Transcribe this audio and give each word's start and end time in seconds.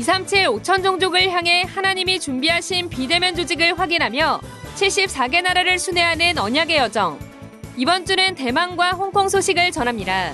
237 0.00 0.46
5천 0.46 0.82
종족을 0.82 1.30
향해 1.30 1.62
하나님이 1.62 2.20
준비하신 2.20 2.88
비대면 2.88 3.36
조직을 3.36 3.78
확인하며 3.78 4.40
74개 4.74 5.42
나라를 5.42 5.78
순회하는 5.78 6.38
언약의 6.38 6.78
여정. 6.78 7.18
이번 7.76 8.06
주는 8.06 8.34
대만과 8.34 8.92
홍콩 8.92 9.28
소식을 9.28 9.72
전합니다. 9.72 10.32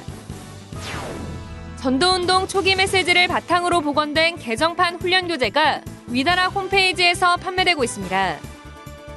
전도운동 1.81 2.47
초기 2.47 2.77
메시지를 2.77 3.27
바탕으로 3.27 3.81
복원된 3.81 4.37
개정판 4.37 5.01
훈련 5.01 5.27
교재가 5.27 5.81
위다라 6.07 6.47
홈페이지에서 6.47 7.37
판매되고 7.37 7.83
있습니다. 7.83 8.39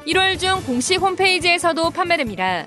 1월 0.08 0.40
중 0.40 0.64
공식 0.64 1.00
홈페이지에서도 1.00 1.92
판매됩니다. 1.92 2.66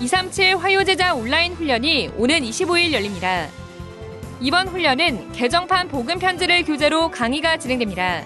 237 0.00 0.56
화요제자 0.56 1.14
온라인 1.14 1.52
훈련이 1.52 2.10
오는 2.16 2.40
25일 2.40 2.92
열립니다. 2.92 3.46
이번 4.42 4.66
훈련은 4.66 5.30
개정판 5.30 5.86
복음 5.86 6.18
편지를 6.18 6.64
교재로 6.64 7.12
강의가 7.12 7.58
진행됩니다. 7.58 8.24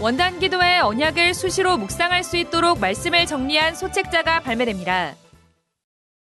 원단 0.00 0.38
기도의 0.38 0.80
언약을 0.80 1.34
수시로 1.34 1.76
묵상할 1.76 2.22
수 2.22 2.36
있도록 2.36 2.78
말씀을 2.78 3.26
정리한 3.26 3.74
소책자가 3.74 4.38
발매됩니다. 4.42 5.16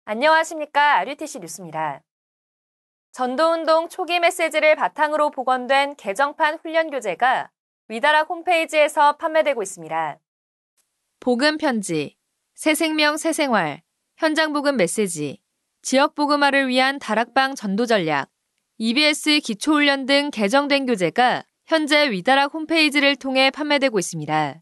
안녕하십니까. 0.04 0.98
RUTC 0.98 1.40
뉴스입니다. 1.40 2.00
전도운동 3.10 3.88
초기 3.88 4.20
메시지를 4.20 4.76
바탕으로 4.76 5.32
복원된 5.32 5.96
개정판 5.96 6.58
훈련 6.62 6.90
교재가 6.90 7.50
위다라 7.88 8.22
홈페이지에서 8.22 9.16
판매되고 9.16 9.60
있습니다. 9.60 10.20
복음 11.18 11.58
편지, 11.58 12.16
새 12.54 12.76
생명 12.76 13.16
새 13.16 13.32
생활, 13.32 13.82
현장 14.16 14.52
복음 14.52 14.76
메시지, 14.76 15.40
지역 15.82 16.14
복음화를 16.14 16.68
위한 16.68 16.98
다락방 16.98 17.54
전도 17.54 17.86
전략, 17.86 18.28
EBS 18.78 19.40
기초훈련 19.40 20.06
등 20.06 20.30
개정된 20.30 20.86
교재가 20.86 21.44
현재 21.66 22.10
위다락 22.10 22.54
홈페이지를 22.54 23.16
통해 23.16 23.50
판매되고 23.50 23.98
있습니다. 23.98 24.60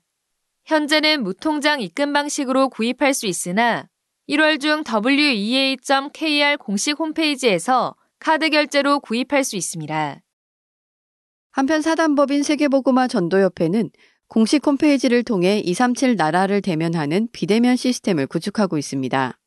현재는 0.64 1.22
무통장 1.22 1.80
입금 1.80 2.12
방식으로 2.12 2.68
구입할 2.68 3.14
수 3.14 3.26
있으나 3.26 3.88
1월 4.28 4.60
중 4.60 4.82
wea.kr 5.06 6.56
공식 6.58 6.98
홈페이지에서 6.98 7.94
카드 8.18 8.48
결제로 8.50 8.98
구입할 8.98 9.44
수 9.44 9.56
있습니다. 9.56 10.20
한편 11.52 11.82
사단법인 11.82 12.42
세계보고마 12.42 13.06
전도협회는 13.06 13.90
공식 14.28 14.66
홈페이지를 14.66 15.22
통해 15.22 15.60
237 15.60 16.16
나라를 16.16 16.60
대면하는 16.60 17.28
비대면 17.32 17.76
시스템을 17.76 18.26
구축하고 18.26 18.76
있습니다. 18.76 19.38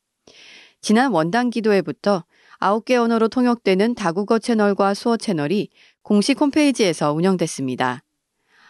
지난 0.80 1.12
원당 1.12 1.50
기도회부터 1.50 2.24
9개 2.60 2.94
언어로 2.94 3.28
통역되는 3.28 3.94
다국어 3.94 4.38
채널과 4.38 4.94
수어 4.94 5.16
채널이 5.16 5.68
공식 6.02 6.40
홈페이지에서 6.40 7.12
운영됐습니다. 7.12 8.02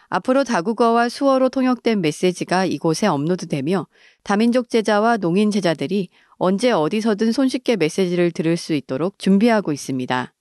앞으로 0.09 0.43
다국어와 0.43 1.07
수어로 1.07 1.47
통역된 1.47 2.01
메시지가 2.01 2.65
이곳에 2.65 3.07
업로드되며 3.07 3.87
다민족 4.23 4.69
제자와 4.69 5.17
농인 5.17 5.51
제자들이 5.51 6.09
언제 6.35 6.71
어디서든 6.71 7.31
손쉽게 7.31 7.77
메시지를 7.77 8.31
들을 8.31 8.57
수 8.57 8.73
있도록 8.73 9.17
준비하고 9.17 9.71
있습니다. 9.71 10.33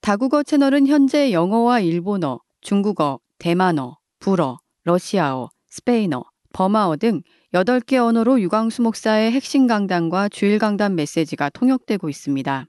다국어 0.00 0.42
채널은 0.42 0.86
현재 0.86 1.32
영어와 1.32 1.80
일본어, 1.80 2.40
중국어, 2.60 3.20
대만어, 3.38 3.98
불어, 4.18 4.58
러시아어, 4.84 5.50
스페인어, 5.68 6.24
버마어 6.52 6.96
등 6.96 7.22
8개 7.54 7.96
언어로 7.96 8.40
류광수 8.40 8.82
목사의 8.82 9.32
핵심 9.32 9.66
강단과 9.66 10.28
주일 10.28 10.58
강단 10.58 10.94
메시지가 10.94 11.50
통역되고 11.50 12.08
있습니다. 12.08 12.66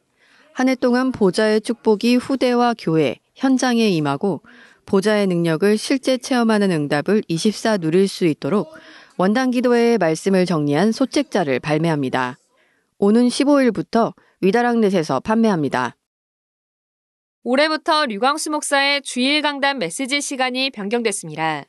한 0.54 0.68
해 0.68 0.74
동안 0.74 1.12
보좌의 1.12 1.60
축복이 1.60 2.16
후대와 2.16 2.74
교회, 2.78 3.16
현장에 3.34 3.88
임하고 3.90 4.42
보좌의 4.86 5.26
능력을 5.26 5.76
실제 5.76 6.16
체험하는 6.16 6.70
응답을 6.70 7.22
24 7.28 7.76
누릴 7.76 8.08
수 8.08 8.24
있도록 8.24 8.72
원당 9.18 9.50
기도회의 9.50 9.98
말씀을 9.98 10.46
정리한 10.46 10.92
소책자를 10.92 11.60
발매합니다. 11.60 12.38
오는 12.98 13.28
15일부터 13.28 14.14
위다락넷에서 14.40 15.20
판매합니다. 15.20 15.94
올해부터 17.44 18.06
류광수 18.06 18.50
목사의 18.50 19.02
주일 19.02 19.42
강단 19.42 19.78
메시지 19.78 20.20
시간이 20.22 20.70
변경됐습니다. 20.70 21.64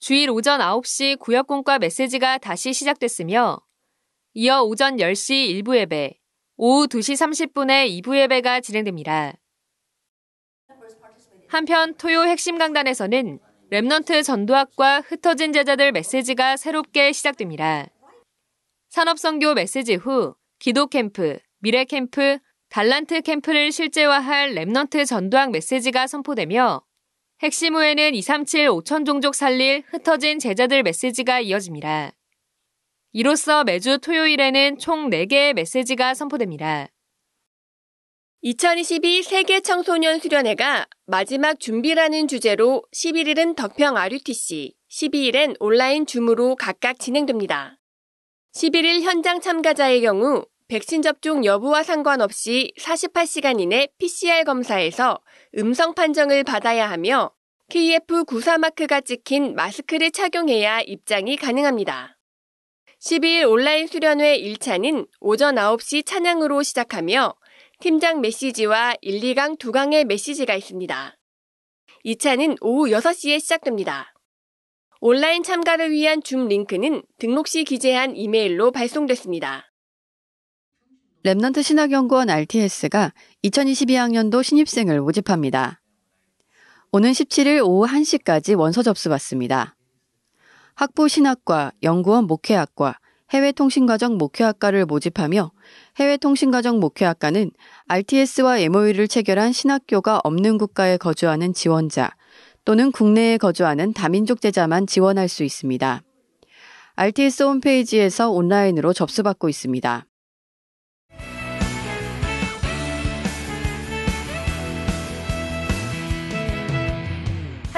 주일 0.00 0.30
오전 0.30 0.60
9시 0.60 1.18
구역공과 1.18 1.78
메시지가 1.78 2.38
다시 2.38 2.72
시작됐으며 2.72 3.60
이어 4.36 4.62
오전 4.62 4.96
10시 4.96 5.62
1부 5.62 5.76
예배, 5.76 6.18
오후 6.56 6.88
2시 6.88 7.52
30분에 7.52 7.88
2부 8.02 8.18
예배가 8.18 8.62
진행됩니다. 8.62 9.34
한편 11.46 11.94
토요 11.94 12.24
핵심 12.24 12.58
강단에서는 12.58 13.38
Remnant 13.70 14.24
전도학과 14.24 15.02
흩어진 15.02 15.52
제자들 15.52 15.92
메시지가 15.92 16.56
새롭게 16.56 17.12
시작됩니다. 17.12 17.86
산업선교 18.90 19.54
메시지 19.54 19.94
후 19.94 20.34
기도 20.58 20.88
캠프, 20.88 21.38
미래 21.60 21.84
캠프, 21.84 22.38
달란트 22.70 23.20
캠프를 23.22 23.70
실제화할 23.70 24.56
Remnant 24.56 25.06
전도학 25.06 25.52
메시지가 25.52 26.08
선포되며 26.08 26.82
핵심 27.40 27.76
후에는 27.76 28.16
237 28.16 28.68
5천 28.68 29.06
종족 29.06 29.36
살릴 29.36 29.84
흩어진 29.86 30.40
제자들 30.40 30.82
메시지가 30.82 31.38
이어집니다. 31.38 32.14
이로써 33.16 33.62
매주 33.62 33.98
토요일에는 33.98 34.76
총 34.78 35.08
4개의 35.08 35.52
메시지가 35.52 36.14
선포됩니다. 36.14 36.88
2022 38.40 39.22
세계 39.22 39.60
청소년 39.60 40.18
수련회가 40.18 40.88
마지막 41.06 41.60
준비라는 41.60 42.26
주제로 42.26 42.82
11일은 42.92 43.54
덕평 43.54 43.96
RUTC, 43.96 44.74
12일엔 44.90 45.54
온라인 45.60 46.06
Zoom으로 46.06 46.56
각각 46.56 46.98
진행됩니다. 46.98 47.78
11일 48.56 49.02
현장 49.02 49.40
참가자의 49.40 50.00
경우 50.00 50.44
백신 50.66 51.00
접종 51.00 51.44
여부와 51.44 51.84
상관없이 51.84 52.72
48시간 52.80 53.60
이내 53.60 53.86
PCR 53.98 54.42
검사에서 54.42 55.20
음성 55.56 55.94
판정을 55.94 56.42
받아야 56.42 56.90
하며 56.90 57.30
KF94 57.70 58.58
마크가 58.58 59.02
찍힌 59.02 59.54
마스크를 59.54 60.10
착용해야 60.10 60.80
입장이 60.80 61.36
가능합니다. 61.36 62.18
12일 63.04 63.46
온라인 63.46 63.86
수련회 63.86 64.40
1차는 64.40 65.06
오전 65.20 65.56
9시 65.56 66.06
찬양으로 66.06 66.62
시작하며 66.62 67.34
팀장 67.80 68.22
메시지와 68.22 68.94
1, 69.02 69.20
2강 69.20 69.58
2강의 69.58 70.04
메시지가 70.04 70.54
있습니다. 70.54 71.14
2차는 72.06 72.56
오후 72.62 72.88
6시에 72.88 73.40
시작됩니다. 73.40 74.14
온라인 75.00 75.42
참가를 75.42 75.90
위한 75.90 76.22
줌 76.22 76.48
링크는 76.48 77.02
등록 77.18 77.46
시 77.46 77.64
기재한 77.64 78.16
이메일로 78.16 78.72
발송됐습니다. 78.72 79.70
Remnant 81.26 81.62
신학연구원 81.62 82.30
RTS가 82.30 83.12
2022학년도 83.44 84.42
신입생을 84.42 85.02
모집합니다. 85.02 85.82
오는 86.90 87.12
17일 87.12 87.62
오후 87.62 87.86
1시까지 87.86 88.58
원서 88.58 88.82
접수 88.82 89.10
받습니다. 89.10 89.76
학부 90.74 91.08
신학과, 91.08 91.72
연구원 91.82 92.26
목회학과, 92.26 92.98
해외통신과정 93.30 94.18
목회학과를 94.18 94.86
모집하며 94.86 95.50
해외통신과정 95.98 96.78
목회학과는 96.78 97.50
RTS와 97.88 98.58
MOU를 98.58 99.08
체결한 99.08 99.52
신학교가 99.52 100.20
없는 100.24 100.58
국가에 100.58 100.96
거주하는 100.96 101.52
지원자 101.52 102.10
또는 102.64 102.92
국내에 102.92 103.38
거주하는 103.38 103.92
다민족 103.92 104.40
제자만 104.40 104.86
지원할 104.86 105.28
수 105.28 105.44
있습니다. 105.44 106.02
RTS 106.96 107.42
홈페이지에서 107.42 108.30
온라인으로 108.30 108.92
접수받고 108.92 109.48
있습니다. 109.48 110.06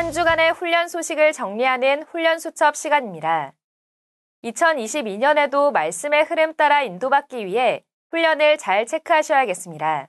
한 0.06 0.12
주간의 0.12 0.52
훈련 0.52 0.86
소식을 0.86 1.32
정리하는 1.32 2.04
훈련 2.04 2.38
수첩 2.38 2.76
시간입니다. 2.76 3.54
2022년에도 4.44 5.72
말씀의 5.72 6.22
흐름 6.22 6.54
따라 6.54 6.82
인도받기 6.82 7.44
위해 7.44 7.82
훈련을 8.12 8.56
잘 8.56 8.86
체크하셔야겠습니다. 8.86 10.08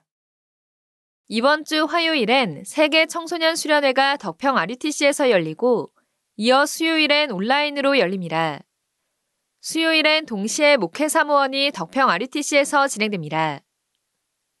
이번 1.26 1.64
주 1.64 1.84
화요일엔 1.84 2.62
세계 2.64 3.06
청소년 3.06 3.56
수련회가 3.56 4.18
덕평 4.18 4.56
RUTC에서 4.56 5.30
열리고 5.30 5.90
이어 6.36 6.64
수요일엔 6.64 7.32
온라인으로 7.32 7.98
열립니다. 7.98 8.60
수요일엔 9.62 10.26
동시에 10.26 10.76
목회 10.76 11.08
사무원이 11.08 11.72
덕평 11.74 12.08
RUTC에서 12.08 12.86
진행됩니다. 12.86 13.62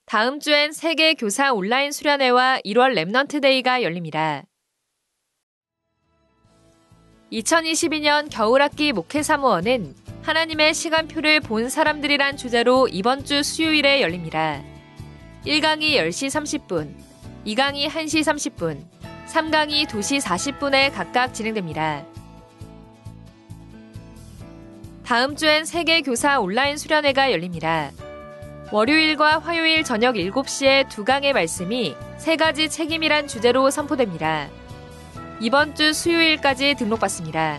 다음 0.04 0.40
주엔 0.40 0.72
세계 0.72 1.14
교사 1.14 1.52
온라인 1.52 1.92
수련회와 1.92 2.58
1월 2.64 2.96
Remnant 2.96 3.40
Day가 3.40 3.84
열립니다. 3.84 4.42
2022년 7.32 8.28
겨울학기 8.30 8.92
목회 8.92 9.22
사무원은 9.22 9.94
하나님의 10.22 10.72
시간표를 10.72 11.40
본 11.40 11.68
사람들이란 11.68 12.36
주제로 12.36 12.88
이번 12.88 13.24
주 13.24 13.42
수요일에 13.42 14.00
열립니다. 14.00 14.62
1강이 15.44 15.94
10시 15.96 16.66
30분, 16.66 16.94
2강이 17.46 17.86
1시 17.88 18.54
30분, 18.54 18.82
3강이 19.26 19.86
2시 19.86 20.20
40분에 20.22 20.92
각각 20.92 21.34
진행됩니다. 21.34 22.04
다음 25.04 25.36
주엔 25.36 25.64
세계 25.64 26.00
교사 26.02 26.40
온라인 26.40 26.76
수련회가 26.76 27.30
열립니다. 27.32 27.90
월요일과 28.72 29.38
화요일 29.38 29.84
저녁 29.84 30.16
7시에 30.16 30.88
두 30.88 31.04
강의 31.04 31.32
말씀이 31.32 31.94
세 32.18 32.36
가지 32.36 32.68
책임이란 32.68 33.26
주제로 33.26 33.70
선포됩니다. 33.70 34.48
이번 35.40 35.74
주 35.76 35.92
수요일까지 35.92 36.74
등록받습니다. 36.74 37.58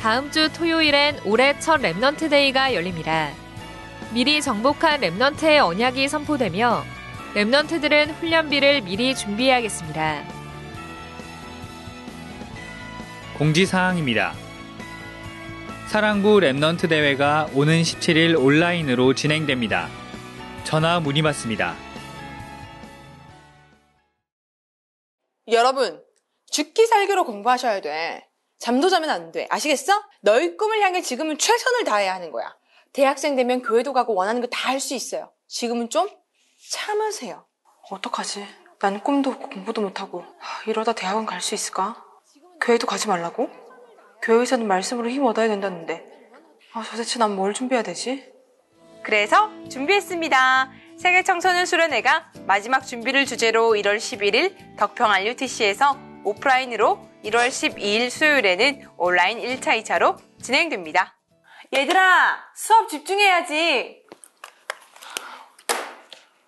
다음 0.00 0.30
주 0.30 0.52
토요일엔 0.52 1.20
올해 1.24 1.58
첫 1.58 1.80
Remnant 1.80 2.30
Day가 2.30 2.72
열립니다. 2.72 3.30
미리 4.12 4.40
정복한 4.40 5.00
Remnant의 5.00 5.58
언약이 5.58 6.06
선포되며 6.06 6.84
Remnant들은 7.34 8.14
훈련비를 8.20 8.82
미리 8.82 9.14
준비해야겠습니다. 9.16 10.22
공지사항입니다. 13.34 14.34
사랑부 15.88 16.38
Remnant 16.38 16.88
대회가 16.88 17.48
오는 17.52 17.82
17일 17.82 18.38
온라인으로 18.38 19.14
진행됩니다. 19.14 19.88
전화 20.62 21.00
문의 21.00 21.22
받습니다. 21.22 21.85
여러분, 25.48 26.02
죽기 26.50 26.86
살기로 26.86 27.24
공부하셔야 27.24 27.80
돼. 27.80 28.28
잠도 28.58 28.88
자면 28.88 29.10
안 29.10 29.32
돼. 29.32 29.46
아시겠어? 29.50 29.92
너희 30.22 30.56
꿈을 30.56 30.80
향해 30.82 31.02
지금은 31.02 31.38
최선을 31.38 31.84
다해야 31.84 32.14
하는 32.14 32.32
거야. 32.32 32.56
대학생 32.92 33.36
되면 33.36 33.62
교회도 33.62 33.92
가고 33.92 34.14
원하는 34.14 34.40
거 34.40 34.46
다 34.48 34.70
할 34.70 34.80
수 34.80 34.94
있어요. 34.94 35.30
지금은 35.46 35.90
좀 35.90 36.08
참으세요. 36.70 37.46
어떡하지? 37.90 38.46
난 38.80 39.02
꿈도 39.02 39.30
없고 39.30 39.48
공부도 39.50 39.80
못하고 39.82 40.24
이러다 40.66 40.92
대학은 40.94 41.26
갈 41.26 41.40
수 41.40 41.54
있을까? 41.54 42.02
교회도 42.60 42.86
가지 42.86 43.06
말라고? 43.08 43.48
교회에서는 44.22 44.66
말씀으로 44.66 45.08
힘 45.10 45.24
얻어야 45.24 45.46
된다는데 45.48 46.04
아, 46.72 46.82
도대체 46.82 47.18
난 47.18 47.36
뭘 47.36 47.54
준비해야 47.54 47.82
되지? 47.82 48.32
그래서 49.02 49.50
준비했습니다. 49.68 50.72
세계 50.96 51.22
청소년 51.22 51.66
수련회가 51.66 52.32
마지막 52.46 52.80
준비를 52.80 53.26
주제로 53.26 53.72
1월 53.72 53.98
11일 53.98 54.76
덕평 54.78 55.10
RUTC에서 55.10 55.98
오프라인으로 56.24 56.98
1월 57.24 57.48
12일 57.48 58.08
수요일에는 58.10 58.88
온라인 58.96 59.38
1차, 59.38 59.82
2차로 59.82 60.16
진행됩니다. 60.42 61.14
얘들아, 61.74 62.50
수업 62.54 62.88
집중해야지. 62.88 64.04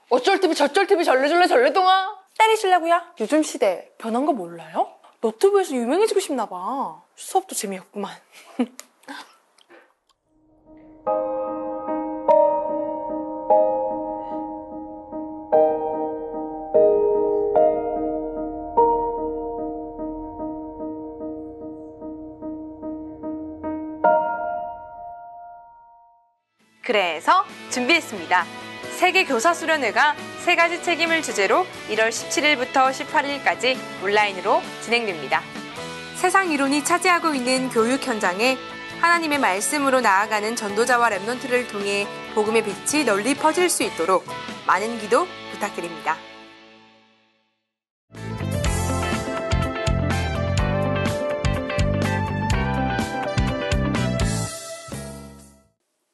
어쩔 0.09 0.41
TV 0.41 0.55
저쩔 0.55 0.87
TV 0.87 1.05
절레절레 1.05 1.47
절레동아 1.47 2.17
때리실라고요? 2.39 3.03
요즘 3.21 3.43
시대 3.43 3.91
변한 3.99 4.25
거 4.25 4.33
몰라요? 4.33 4.95
너튜브에서 5.21 5.75
유명해지고 5.75 6.21
싶나 6.21 6.47
봐. 6.47 7.03
수업도 7.17 7.55
재미없구만. 7.55 8.17
그래서 26.89 27.45
준비했습니다. 27.69 28.47
세계 28.97 29.27
교사 29.27 29.53
수련회가 29.53 30.17
세 30.39 30.57
가지 30.57 30.83
책임을 30.83 31.21
주제로 31.21 31.67
1월 31.91 32.09
17일부터 32.09 32.91
18일까지 32.91 33.77
온라인으로 34.03 34.63
진행됩니다. 34.81 35.43
세상 36.17 36.51
이론이 36.51 36.85
차지하고 36.85 37.35
있는 37.35 37.69
교육 37.69 38.07
현장에 38.07 38.57
하나님의 39.03 39.39
말씀으로 39.39 40.01
나아가는 40.01 40.57
전도자와 40.57 41.11
랩넌트를 41.11 41.71
통해 41.71 42.07
복음의 42.35 42.65
빛이 42.65 43.05
널리 43.05 43.35
퍼질 43.35 43.69
수 43.69 43.83
있도록 43.83 44.25
많은 44.67 44.99
기도 44.99 45.29
부탁드립니다. 45.53 46.17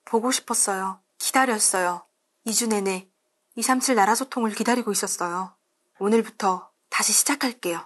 보고 0.05 0.31
싶었어요. 0.31 1.01
기다렸어요. 1.19 2.05
2주 2.47 2.69
내내 2.69 3.09
237 3.57 3.95
나라 3.95 4.15
소통을 4.15 4.51
기다리고 4.53 4.93
있었어요. 4.93 5.57
오늘부터 5.99 6.71
다시 6.91 7.13
시작할게요. 7.13 7.81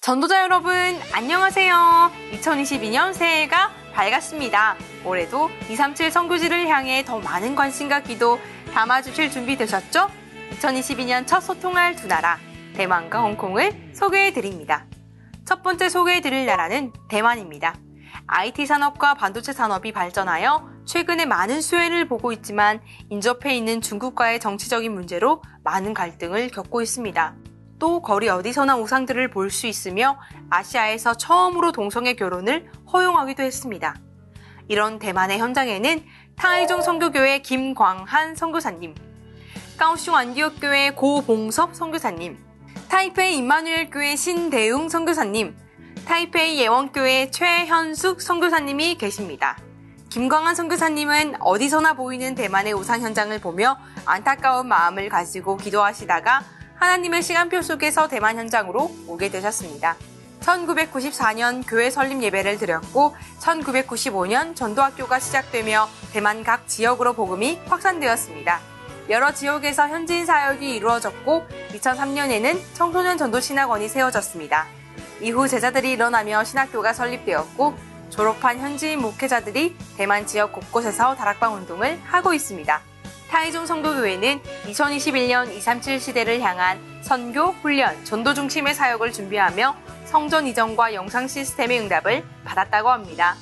전도자 0.00 0.42
여러분, 0.42 0.72
안녕하세요. 1.12 2.10
2022년 2.32 3.14
새해가 3.14 3.70
밝았습니다. 3.94 4.76
올해도 5.04 5.48
237 5.70 6.10
선교지를 6.10 6.68
향해 6.68 7.04
더 7.04 7.20
많은 7.20 7.54
관심과 7.54 8.02
기도 8.02 8.38
담아주실 8.74 9.30
준비 9.30 9.56
되셨죠? 9.56 10.10
2022년 10.60 11.26
첫 11.26 11.40
소통할 11.40 11.96
두 11.96 12.06
나라, 12.06 12.38
대만과 12.74 13.22
홍콩을 13.22 13.92
소개해 13.94 14.32
드립니다. 14.32 14.86
첫 15.46 15.62
번째 15.62 15.88
소개해 15.88 16.20
드릴 16.20 16.44
나라는 16.44 16.92
대만입니다. 17.08 17.74
IT 18.26 18.66
산업과 18.66 19.14
반도체 19.14 19.52
산업이 19.52 19.92
발전하여 19.92 20.73
최근에 20.84 21.24
많은 21.26 21.60
수혜를 21.60 22.08
보고 22.08 22.32
있지만 22.32 22.80
인접해 23.10 23.54
있는 23.56 23.80
중국과의 23.80 24.40
정치적인 24.40 24.92
문제로 24.92 25.42
많은 25.62 25.94
갈등을 25.94 26.48
겪고 26.48 26.82
있습니다. 26.82 27.34
또 27.78 28.00
거리 28.02 28.28
어디서나 28.28 28.76
우상들을 28.76 29.30
볼 29.30 29.50
수 29.50 29.66
있으며 29.66 30.18
아시아에서 30.50 31.14
처음으로 31.14 31.72
동성애 31.72 32.14
결혼을 32.14 32.70
허용하기도 32.92 33.42
했습니다. 33.42 33.94
이런 34.68 34.98
대만의 34.98 35.38
현장에는 35.38 36.04
타이종 36.36 36.82
선교교회 36.82 37.40
김광한 37.40 38.34
선교사님, 38.34 38.94
까오슝 39.76 40.14
안디옥교회 40.14 40.92
고봉섭 40.92 41.74
선교사님, 41.74 42.38
타이페이 42.88 43.36
임마누엘 43.36 43.90
교회 43.90 44.16
신대웅 44.16 44.88
선교사님, 44.88 45.56
타이페이 46.06 46.58
예원교회 46.60 47.30
최현숙 47.30 48.20
선교사님이 48.20 48.96
계십니다. 48.96 49.58
김광한 50.14 50.54
선교사님은 50.54 51.38
어디서나 51.40 51.94
보이는 51.94 52.36
대만의 52.36 52.72
우상 52.72 53.00
현장을 53.00 53.36
보며 53.40 53.76
안타까운 54.04 54.68
마음을 54.68 55.08
가지고 55.08 55.56
기도하시다가 55.56 56.44
하나님의 56.76 57.20
시간표 57.20 57.62
속에서 57.62 58.06
대만 58.06 58.36
현장으로 58.36 58.94
오게 59.08 59.28
되셨습니다. 59.30 59.96
1994년 60.38 61.64
교회 61.66 61.90
설립 61.90 62.22
예배를 62.22 62.58
드렸고 62.58 63.16
1995년 63.40 64.54
전도학교가 64.54 65.18
시작되며 65.18 65.88
대만 66.12 66.44
각 66.44 66.68
지역으로 66.68 67.14
복음이 67.14 67.58
확산되었습니다. 67.66 68.60
여러 69.10 69.34
지역에서 69.34 69.88
현지인 69.88 70.26
사역이 70.26 70.76
이루어졌고 70.76 71.42
2003년에는 71.72 72.60
청소년 72.74 73.18
전도 73.18 73.40
신학원이 73.40 73.88
세워졌습니다. 73.88 74.68
이후 75.20 75.48
제자들이 75.48 75.90
일어나며 75.90 76.44
신학교가 76.44 76.92
설립되었고 76.92 77.93
졸업한 78.14 78.60
현지인 78.60 79.00
목회자들이 79.00 79.76
대만 79.96 80.24
지역 80.24 80.52
곳곳에서 80.52 81.16
다락방 81.16 81.52
운동을 81.54 82.00
하고 82.04 82.32
있습니다. 82.32 82.80
타이종 83.28 83.66
성도교회는 83.66 84.40
2021년 84.66 85.52
237 85.52 85.98
시대를 85.98 86.40
향한 86.40 86.78
선교, 87.02 87.46
훈련, 87.46 88.04
전도 88.04 88.32
중심의 88.32 88.74
사역을 88.74 89.10
준비하며 89.10 89.74
성전 90.04 90.46
이전과 90.46 90.94
영상 90.94 91.26
시스템의 91.26 91.80
응답을 91.80 92.22
받았다고 92.44 92.88
합니다. 92.88 93.34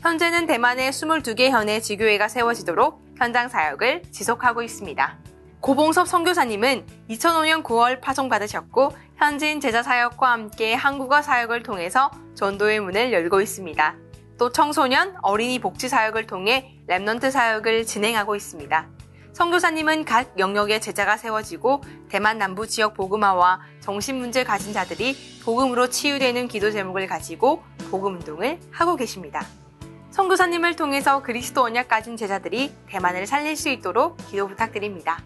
현재는 0.00 0.46
대만의 0.46 0.90
22개 0.90 1.50
현의 1.50 1.82
지교회가 1.82 2.28
세워지도록 2.28 3.04
현장 3.18 3.50
사역을 3.50 4.04
지속하고 4.10 4.62
있습니다. 4.62 5.18
고봉섭 5.60 6.08
선교사님은 6.08 6.86
2005년 7.10 7.62
9월 7.62 8.00
파송받으셨고 8.00 8.96
현지인 9.16 9.60
제자 9.60 9.82
사역과 9.82 10.32
함께 10.32 10.72
한국어 10.72 11.20
사역을 11.20 11.62
통해서 11.62 12.10
전도의 12.34 12.80
문을 12.80 13.12
열고 13.12 13.42
있습니다. 13.42 14.03
또 14.38 14.50
청소년, 14.50 15.14
어린이 15.22 15.58
복지 15.58 15.88
사역을 15.88 16.26
통해 16.26 16.76
Remnant 16.88 17.30
사역을 17.30 17.86
진행하고 17.86 18.34
있습니다. 18.34 18.88
선교사님은 19.32 20.04
각 20.04 20.38
영역의 20.38 20.80
제자가 20.80 21.16
세워지고 21.16 21.82
대만 22.08 22.38
남부 22.38 22.66
지역 22.68 22.94
복음화와 22.94 23.60
정신문제 23.80 24.44
가진 24.44 24.72
자들이 24.72 25.16
복음으로 25.44 25.88
치유되는 25.88 26.48
기도 26.48 26.70
제목을 26.70 27.06
가지고 27.06 27.62
복음 27.90 28.14
운동을 28.14 28.60
하고 28.70 28.96
계십니다. 28.96 29.44
선교사님을 30.12 30.76
통해서 30.76 31.22
그리스도 31.22 31.62
언약 31.64 31.88
가진 31.88 32.16
제자들이 32.16 32.72
대만을 32.88 33.26
살릴 33.26 33.56
수 33.56 33.68
있도록 33.68 34.16
기도 34.28 34.46
부탁드립니다. 34.46 35.20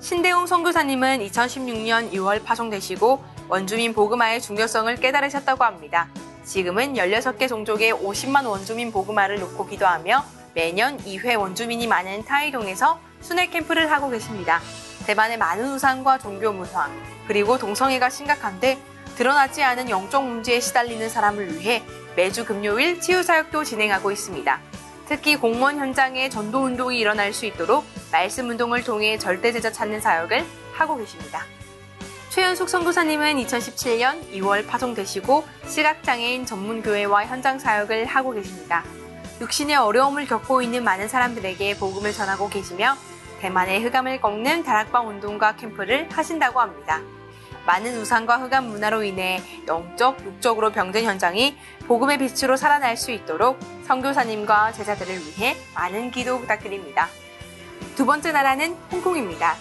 신대웅 0.00 0.46
선교사님은 0.46 1.20
2016년 1.20 2.12
6월 2.12 2.44
파송되시고 2.44 3.24
원주민 3.48 3.94
복음화의 3.94 4.42
중요성을 4.42 4.94
깨달으셨다고 4.96 5.64
합니다. 5.64 6.08
지금은 6.44 6.94
16개 6.94 7.48
종족의 7.48 7.92
50만 7.92 8.46
원주민 8.46 8.92
복음화를 8.92 9.38
놓고 9.40 9.66
기도하며 9.66 10.24
매년 10.54 10.98
2회 10.98 11.38
원주민이 11.38 11.86
많은 11.86 12.24
타이동에서 12.24 12.98
순회 13.20 13.46
캠프를 13.48 13.90
하고 13.90 14.10
계십니다. 14.10 14.60
대만의 15.06 15.38
많은 15.38 15.72
우상과 15.72 16.18
종교 16.18 16.52
문화, 16.52 16.88
그리고 17.26 17.58
동성애가 17.58 18.10
심각한데 18.10 18.78
드러나지 19.16 19.62
않은 19.62 19.90
영적 19.90 20.24
문제에 20.24 20.60
시달리는 20.60 21.08
사람을 21.08 21.58
위해 21.58 21.82
매주 22.16 22.44
금요일 22.44 23.00
치유사역도 23.00 23.64
진행하고 23.64 24.10
있습니다. 24.10 24.60
특히 25.06 25.36
공무원 25.36 25.78
현장에 25.78 26.28
전도 26.28 26.64
운동이 26.64 26.98
일어날 26.98 27.32
수 27.32 27.46
있도록 27.46 27.84
말씀 28.10 28.48
운동을 28.48 28.82
통해 28.84 29.18
절대제자 29.18 29.72
찾는 29.72 30.00
사역을 30.00 30.44
하고 30.72 30.96
계십니다. 30.96 31.44
최현숙 32.32 32.70
선교사님은 32.70 33.36
2017년 33.44 34.32
2월 34.32 34.66
파송되시고 34.66 35.44
시각장애인 35.66 36.46
전문교회와 36.46 37.26
현장 37.26 37.58
사역을 37.58 38.06
하고 38.06 38.30
계십니다. 38.30 38.84
육신의 39.42 39.76
어려움을 39.76 40.24
겪고 40.24 40.62
있는 40.62 40.82
많은 40.82 41.08
사람들에게 41.08 41.76
복음을 41.76 42.10
전하고 42.10 42.48
계시며 42.48 42.96
대만의 43.40 43.82
흑암을 43.82 44.22
꺾는 44.22 44.62
다락방 44.62 45.08
운동과 45.08 45.56
캠프를 45.56 46.08
하신다고 46.10 46.58
합니다. 46.58 47.02
많은 47.66 48.00
우상과 48.00 48.38
흑암 48.38 48.64
문화로 48.64 49.02
인해 49.02 49.42
영적, 49.68 50.24
육적으로 50.24 50.72
병든 50.72 51.04
현장이 51.04 51.54
복음의 51.86 52.16
빛으로 52.16 52.56
살아날 52.56 52.96
수 52.96 53.10
있도록 53.10 53.60
선교사님과 53.86 54.72
제자들을 54.72 55.14
위해 55.18 55.54
많은 55.74 56.10
기도 56.10 56.38
부탁드립니다. 56.38 57.08
두 57.94 58.06
번째 58.06 58.32
나라는 58.32 58.74
홍콩입니다. 58.90 59.54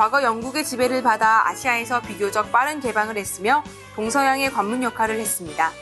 과거 0.00 0.22
영국의 0.22 0.64
지배를 0.64 1.02
받아 1.02 1.46
아시아에서 1.50 2.00
비교적 2.00 2.50
빠른 2.50 2.80
개방을 2.80 3.18
했으며 3.18 3.62
동서양의 3.96 4.50
관문 4.50 4.82
역할을 4.82 5.20
했습니다. 5.20 5.72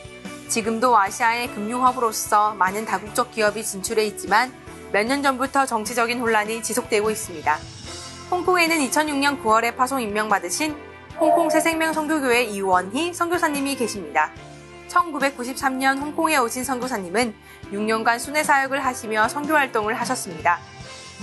지금도 0.48 0.98
아시아의 0.98 1.54
금융허브로서 1.54 2.54
많은 2.54 2.84
다국적 2.84 3.30
기업이 3.30 3.62
진출해 3.62 4.04
있지만 4.06 4.52
몇 4.90 5.06
년 5.06 5.22
전부터 5.22 5.66
정치적인 5.66 6.18
혼란이 6.18 6.64
지속되고 6.64 7.08
있습니다. 7.12 7.58
홍콩에는 8.32 8.78
2006년 8.90 9.40
9월에 9.40 9.76
파송 9.76 10.02
임명받으신 10.02 10.74
홍콩 11.20 11.48
새생명 11.48 11.92
선교교회 11.92 12.42
이원희 12.42 13.14
선교사님이 13.14 13.76
계십니다. 13.76 14.32
1993년 14.88 15.96
홍콩에 15.96 16.38
오신 16.38 16.64
선교사님은 16.64 17.36
6년간 17.70 18.18
순회 18.18 18.42
사역을 18.42 18.84
하시며 18.84 19.28
선교 19.28 19.54
활동을 19.54 19.94
하셨습니다. 19.94 20.58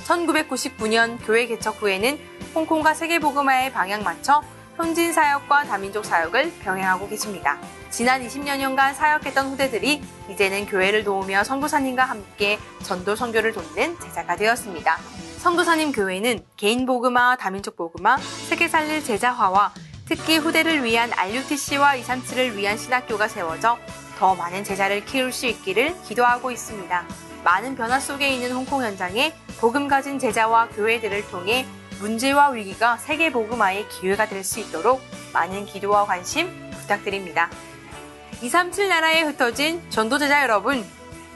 1999년 0.05 1.17
교회 1.25 1.47
개척 1.47 1.81
후에는 1.81 2.34
홍콩과 2.55 2.93
세계복음화에 2.93 3.73
방향 3.73 4.01
맞춰 4.01 4.41
현지인 4.77 5.11
사역과 5.11 5.65
다민족 5.65 6.05
사역을 6.05 6.53
병행하고 6.61 7.07
계십니다. 7.09 7.59
지난 7.89 8.25
20여년간 8.25 8.93
사역했던 8.93 9.47
후대들이 9.51 10.01
이제는 10.29 10.65
교회를 10.65 11.03
도우며 11.03 11.43
선교사님과 11.43 12.05
함께 12.05 12.57
전도 12.83 13.15
선교를 13.15 13.51
돕는 13.51 13.99
제자가 13.99 14.35
되었습니다. 14.37 14.97
선교사님 15.39 15.91
교회는 15.91 16.45
개인 16.57 16.85
복음화, 16.85 17.35
다민족 17.35 17.75
복음화, 17.75 18.17
세계 18.17 18.67
살릴 18.67 19.03
제자화와 19.03 19.73
특히 20.07 20.37
후대를 20.37 20.83
위한 20.83 21.11
RUTC와 21.13 21.95
237을 21.97 22.55
위한 22.55 22.77
신학교가 22.77 23.27
세워져 23.27 23.77
더 24.17 24.33
많은 24.35 24.63
제자를 24.63 25.03
키울 25.03 25.31
수 25.31 25.45
있기를 25.45 25.95
기도하고 26.03 26.51
있습니다. 26.51 27.05
많은 27.43 27.75
변화 27.75 27.99
속에 27.99 28.29
있는 28.29 28.51
홍콩 28.51 28.81
현장에 28.81 29.33
복음 29.59 29.87
가진 29.87 30.19
제자와 30.19 30.69
교회들을 30.69 31.27
통해 31.29 31.65
문제와 31.99 32.49
위기가 32.49 32.97
세계 32.97 33.31
복음화의 33.31 33.87
기회가 33.89 34.27
될 34.27 34.43
수 34.43 34.59
있도록 34.59 35.01
많은 35.33 35.65
기도와 35.65 36.05
관심 36.05 36.47
부탁드립니다. 36.71 37.49
237 38.41 38.89
나라에 38.89 39.21
흩어진 39.21 39.81
전도제자 39.89 40.43
여러분, 40.43 40.85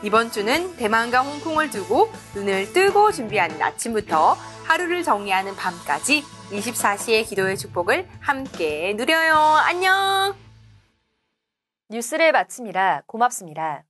이번 0.03 0.31
주는 0.31 0.75
대만과 0.77 1.21
홍콩을 1.21 1.69
두고 1.69 2.11
눈을 2.35 2.71
뜨고 2.73 3.11
준비하는 3.11 3.61
아침부터 3.61 4.37
하루를 4.65 5.03
정리하는 5.03 5.55
밤까지 5.55 6.23
24시의 6.51 7.27
기도의 7.27 7.57
축복을 7.57 8.07
함께 8.19 8.93
누려요. 8.95 9.35
안녕! 9.35 10.35
뉴스를 11.89 12.31
마칩니다. 12.31 13.03
고맙습니다. 13.07 13.88